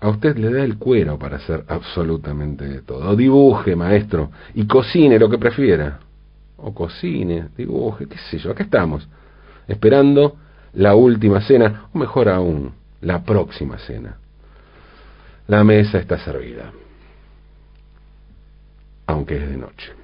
a 0.00 0.08
usted 0.08 0.36
le 0.36 0.52
da 0.52 0.62
el 0.62 0.78
cuero 0.78 1.18
para 1.18 1.36
hacer 1.36 1.64
absolutamente 1.66 2.82
todo. 2.82 3.16
Dibuje, 3.16 3.74
maestro, 3.74 4.30
y 4.54 4.66
cocine 4.66 5.18
lo 5.18 5.28
que 5.28 5.38
prefiera. 5.38 5.98
O 6.56 6.72
cocine, 6.72 7.48
dibuje, 7.56 8.06
qué 8.06 8.18
sé 8.30 8.38
yo. 8.38 8.50
Acá 8.50 8.64
estamos, 8.64 9.08
esperando 9.66 10.36
la 10.74 10.94
última 10.94 11.40
cena, 11.40 11.86
o 11.92 11.98
mejor 11.98 12.28
aún, 12.28 12.72
la 13.00 13.24
próxima 13.24 13.78
cena. 13.78 14.16
La 15.48 15.64
mesa 15.64 15.96
está 15.98 16.18
servida, 16.18 16.70
aunque 19.06 19.36
es 19.36 19.48
de 19.48 19.56
noche. 19.56 19.97